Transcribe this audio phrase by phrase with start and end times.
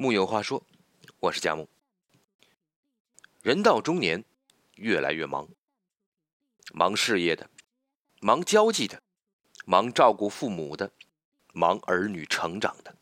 [0.00, 0.64] 木有话说，
[1.18, 1.68] 我是佳木。
[3.42, 4.24] 人到中年，
[4.76, 5.48] 越来越忙，
[6.72, 7.50] 忙事业的，
[8.20, 9.02] 忙交际的，
[9.64, 10.92] 忙照顾父母的，
[11.52, 12.96] 忙儿女成长的。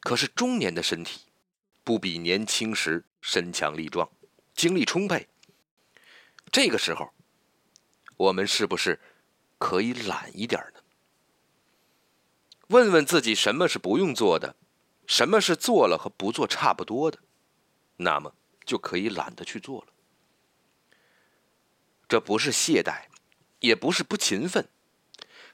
[0.00, 1.22] 可是中年的身体，
[1.82, 4.10] 不比年轻时身强力壮，
[4.54, 5.26] 精力充沛。
[6.52, 7.14] 这个时候，
[8.18, 9.00] 我们是不是
[9.56, 10.82] 可以懒一点呢？
[12.68, 14.54] 问问自己，什么是不用做的？
[15.06, 17.18] 什么是做了和不做差不多的？
[17.98, 19.92] 那么就可以懒得去做了。
[22.08, 23.06] 这不是懈怠，
[23.60, 24.68] 也不是不勤奋，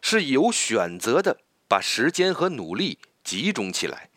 [0.01, 4.11] 是有选择的把时间和努力集中起来，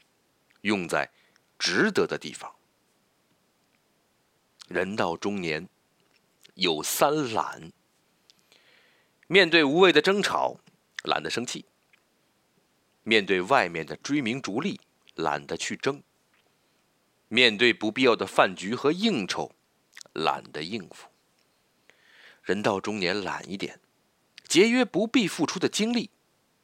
[0.62, 1.12] 用在
[1.60, 2.56] 值得的地方。
[4.68, 5.70] 人到中年，
[6.56, 7.72] 有三懒：
[9.28, 10.60] 面对无谓的争吵，
[11.04, 11.66] 懒得生气；
[13.04, 14.82] 面对外面的追名逐利。
[15.16, 16.04] 懒得去争，
[17.28, 19.56] 面对不必要的饭局和应酬，
[20.14, 21.08] 懒得应付。
[22.44, 23.80] 人到中年，懒一点，
[24.48, 26.12] 节约不必付出的精力，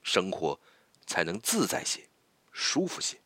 [0.04, 0.60] 生活
[1.08, 2.10] 才能自在些，
[2.52, 3.20] 舒服些。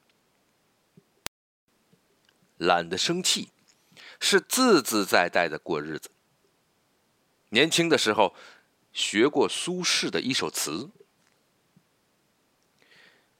[2.57, 3.49] 懒得生气，
[4.19, 6.11] 是自自在在的过日子。
[7.49, 8.35] 年轻的时候，
[8.93, 10.89] 学过苏轼的一首词：“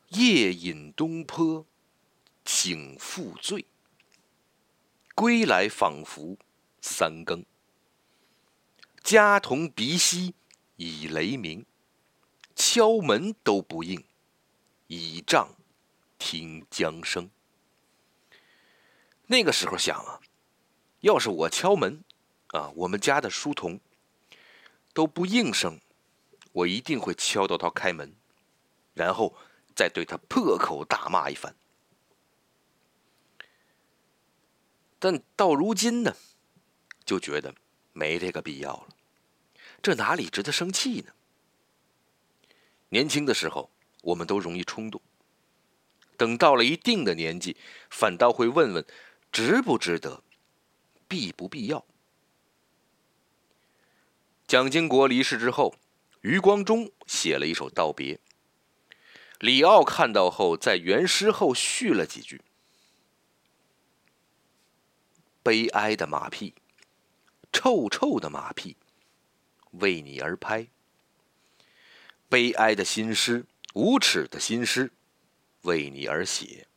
[0.09, 1.65] 夜饮东坡。”
[2.45, 3.65] 请复罪，
[5.15, 6.37] 归来仿佛
[6.79, 7.43] 三更。
[9.03, 10.35] 家童鼻息
[10.75, 11.65] 已雷鸣，
[12.55, 14.05] 敲门都不应，
[14.87, 15.55] 倚杖
[16.19, 17.29] 听江声。
[19.25, 20.21] 那个时候想啊，
[20.99, 22.03] 要是我敲门，
[22.49, 23.79] 啊，我们家的书童
[24.93, 25.81] 都不应声，
[26.51, 28.15] 我一定会敲到他开门，
[28.93, 29.35] 然后
[29.75, 31.55] 再对他破口大骂一番。
[35.07, 36.15] 但到如今呢，
[37.05, 37.53] 就觉得
[37.93, 38.87] 没这个必要了。
[39.79, 41.13] 这哪里值得生气呢？
[42.89, 43.69] 年轻的时候，
[44.01, 44.99] 我们都容易冲动；
[46.17, 47.55] 等到了一定的年纪，
[47.91, 48.83] 反倒会问问
[49.31, 50.23] 值不值得，
[51.07, 51.85] 必不必要。
[54.47, 55.75] 蒋经国离世之后，
[56.21, 58.19] 余光中写了一首道别。
[59.37, 62.41] 李敖看到后，在原诗后续了几句。
[65.45, 66.55] 悲哀的马屁，
[67.53, 68.77] 臭臭的马屁，
[69.73, 70.67] 为你而拍。
[72.27, 73.45] 悲哀的心诗，
[73.75, 74.91] 无耻的心诗，
[75.61, 76.67] 为你而写。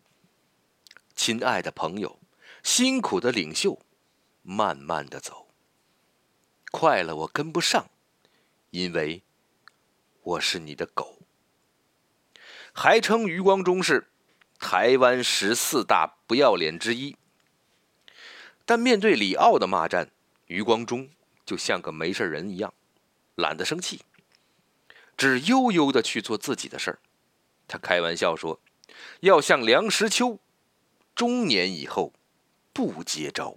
[1.16, 2.20] 亲爱的朋友，
[2.62, 3.80] 辛苦的领袖，
[4.42, 5.48] 慢慢的走。
[6.70, 7.88] 快了我跟不上，
[8.68, 9.22] 因为
[10.20, 11.22] 我是你的狗。
[12.74, 14.10] 还称余光中是
[14.58, 17.16] 台湾十四大不要脸之一。
[18.68, 20.10] 但面对李奥的骂战，
[20.44, 21.08] 余光中
[21.46, 22.74] 就像个没事人一样，
[23.34, 24.02] 懒得生气，
[25.16, 26.98] 只悠悠的去做自己的事儿。
[27.66, 28.60] 他开玩笑说
[29.20, 30.38] ：“要像梁实秋，
[31.14, 32.12] 中年以后
[32.74, 33.56] 不接招。”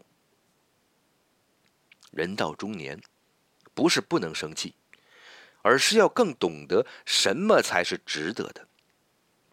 [2.12, 3.02] 人到中年，
[3.74, 4.76] 不是不能生气，
[5.62, 8.66] 而是要更懂得什么才是值得的，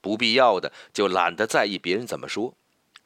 [0.01, 2.57] 不必要的就懒得在意别人怎么说。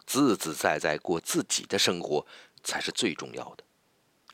[0.07, 2.27] 自自在在过自己的生活
[2.63, 3.65] 才是最重要的。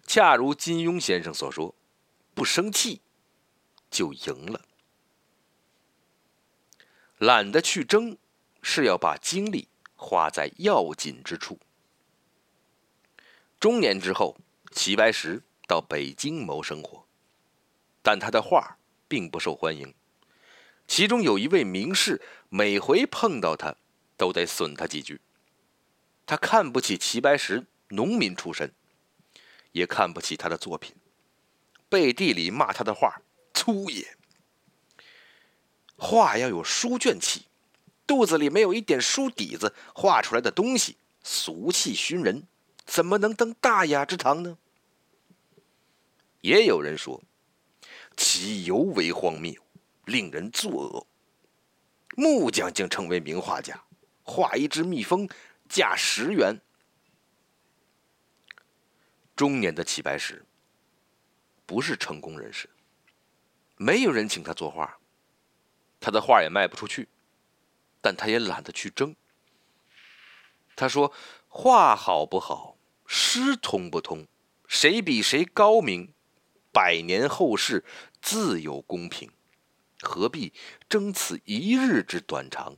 [0.07, 1.75] 恰如金庸先生所说
[2.35, 3.03] ：“不生气
[3.91, 4.65] 就赢了。”
[7.19, 8.17] 懒得去争，
[8.63, 11.59] 是要把精力花在要紧之处。
[13.61, 14.37] 中年之后，
[14.71, 17.05] 齐白石到北京谋生活，
[18.03, 18.79] 但他的画
[19.09, 19.93] 并不受欢迎。
[20.87, 23.77] 其中有一位名士，每回碰到他，
[24.17, 25.21] 都得损他几句。
[26.29, 28.71] 他看不起齐白石，农民出身，
[29.73, 30.95] 也看不起他的作品，
[31.89, 33.23] 背地里骂他的画
[33.55, 34.15] 粗野。
[35.97, 37.47] 画要有书卷气，
[38.07, 42.47] 肚子里没有一点书底子，画出来的东西俗气熏人，
[42.85, 44.59] 怎么能登大雅之堂呢？
[46.43, 47.23] 也有人说，
[48.19, 49.55] 其尤为荒谬，
[50.05, 51.07] 令人作呕。
[52.19, 53.83] 木匠竟成为名画家，
[54.23, 55.27] 画一只蜜蜂。
[55.69, 56.61] 价十元。
[59.37, 60.45] 中年的齐白石
[61.65, 62.69] 不是成功人士，
[63.77, 64.99] 没有人请他作画，
[66.01, 67.09] 他的画也卖不出去，
[68.01, 69.15] 但他也懒得去争。
[70.75, 71.13] 他说
[71.47, 74.27] ：“画好不好，诗通不通，
[74.67, 76.15] 谁比谁高明，
[76.73, 77.85] 百年后世
[78.21, 79.31] 自有公平，
[80.01, 80.53] 何必
[80.89, 82.77] 争此一日之短长？”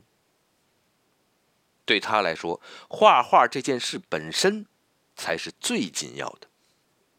[1.91, 4.65] 对他来说，画画这件事本身
[5.13, 6.47] 才是最紧要的。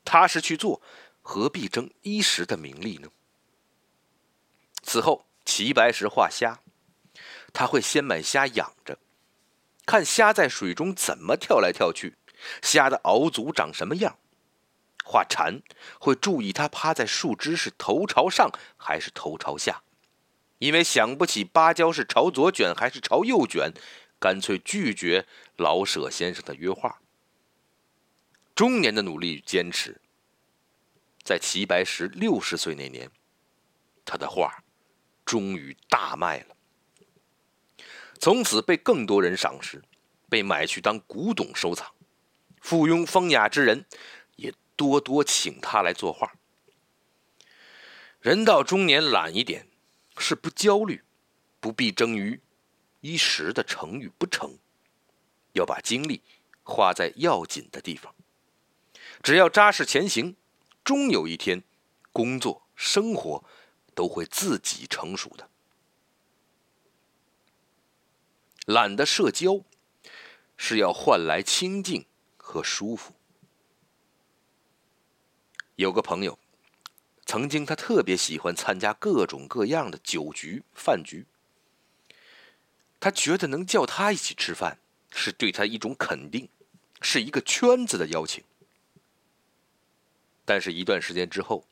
[0.02, 0.80] 踏实去做，
[1.20, 3.10] 何必争一时的名利呢？
[4.82, 6.60] 此后，齐白石画虾，
[7.52, 8.98] 他会先买虾养着，
[9.84, 12.16] 看虾在水中怎么跳来跳去，
[12.62, 14.16] 虾的螯足长什么样。
[15.04, 15.60] 画蝉，
[16.00, 19.82] 会注意它趴在树枝是头朝上还是头朝下，
[20.56, 23.74] 因为想不起芭蕉是朝左卷还是朝右卷，
[24.22, 25.26] 干脆拒绝
[25.56, 27.02] 老舍先生的约画。
[28.54, 30.00] 中年的努力与坚持，
[31.24, 33.10] 在齐白石六十岁那年，
[34.04, 34.62] 他的画
[35.24, 36.54] 终于大卖了，
[38.20, 39.82] 从此被更多人赏识，
[40.28, 41.92] 被买去当古董收藏。
[42.60, 43.84] 附庸风雅之人
[44.36, 44.54] 也。
[44.74, 46.32] 多多请他来作画。
[48.20, 49.68] 人到中年，懒一点
[50.18, 51.04] 是不焦虑，
[51.60, 52.40] 不必争于
[53.02, 54.58] 一时的成与不成，
[55.54, 56.22] 要把精力
[56.62, 58.14] 花在要紧的地方。
[59.22, 60.36] 只要扎实前行，
[60.84, 61.64] 终有一天，
[62.12, 63.44] 工作生活
[63.92, 65.50] 都会自己成熟的。
[68.66, 69.64] 懒得社交，
[70.56, 72.06] 是要换来清静
[72.36, 73.12] 和舒服。
[75.74, 76.38] 有个朋友，
[77.26, 81.26] 曾经他特别喜欢参加各种各样的酒局、饭局。
[83.02, 84.78] 他觉得能叫他一起吃饭，
[85.10, 86.48] 是对他一种肯定，
[87.00, 88.44] 是一个圈子的邀请。
[90.44, 91.66] 但是，一段时间之后，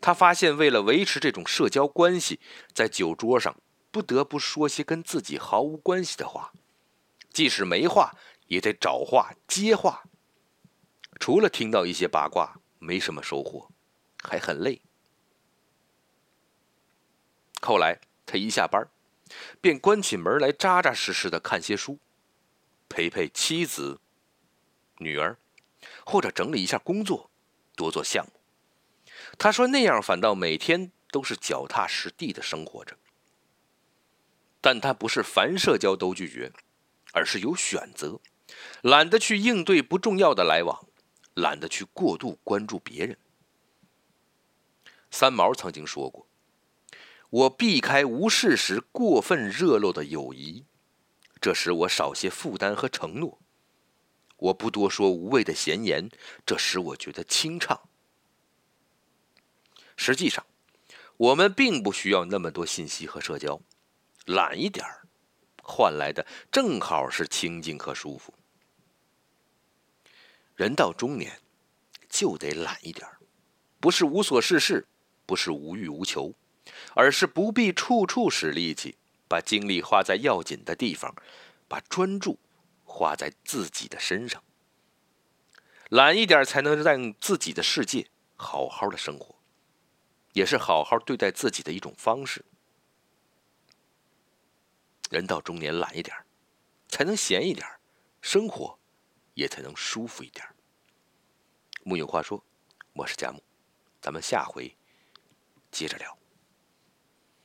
[0.00, 2.38] 他发现，为了维持这种社交关系，
[2.72, 6.52] 在酒桌上不得不说些跟自己毫无关系的话，
[7.32, 8.14] 即使没话，
[8.46, 10.04] 也得找话接话。
[11.18, 12.60] 除了听到一些八卦。
[12.82, 13.68] 没什么收获，
[14.22, 14.80] 还很累。
[17.60, 18.88] 后来他一下班，
[19.60, 21.98] 便关起门来，扎扎实实的看些书，
[22.88, 24.00] 陪陪妻子、
[24.98, 25.38] 女儿，
[26.04, 27.30] 或者整理一下工作，
[27.76, 28.32] 多做项目。
[29.38, 32.96] 他说那样反倒每天都是脚踏实地的生活着。
[34.60, 36.52] 但他不是凡社交都拒绝，
[37.12, 38.20] 而是有选择，
[38.82, 40.86] 懒得去应对不重要的来往。
[41.34, 43.16] 懒得去过度关注别人。
[45.10, 46.26] 三毛曾经说过
[47.30, 50.66] ：“我避开无事时过分热络的友谊，
[51.40, 53.38] 这使我少些负担和承诺；
[54.36, 56.10] 我不多说无谓的闲言，
[56.44, 57.88] 这使我觉得清畅。”
[59.96, 60.44] 实际上，
[61.16, 63.60] 我们并不需要那么多信息和社交，
[64.26, 65.06] 懒一点儿，
[65.62, 68.34] 换来的正好是清静和舒服。
[70.56, 71.40] 人到中年，
[72.08, 73.18] 就得懒一点儿
[73.78, 74.88] 不是无所事事，
[75.26, 76.34] 不是无欲无求，
[76.94, 78.96] 而是不必处处使力气，
[79.28, 81.14] 把精力花在要紧的地方，
[81.68, 82.38] 把专注
[82.84, 84.42] 花在自己的身上。
[85.88, 89.34] 懒一点，才能让自己的世界好好的生活，
[90.32, 92.44] 也是好好对待自己的一种方式。
[95.10, 96.16] 人到中年，懒一点
[96.88, 97.66] 才能闲一点
[98.20, 98.78] 生活。
[99.34, 100.46] 也才能舒服一点。
[101.82, 102.44] 木有话说，
[102.92, 103.42] 我是佳木，
[104.02, 104.76] 咱们下回
[105.70, 106.19] 接着聊。